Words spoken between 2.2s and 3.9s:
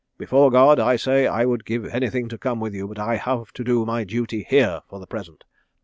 to come with you, but I have to do